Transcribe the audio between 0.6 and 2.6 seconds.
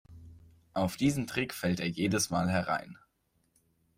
Auf diesen Trick fällt er jedes Mal